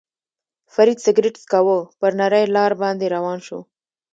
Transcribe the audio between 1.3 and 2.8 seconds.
څکاوه، پر نرۍ لار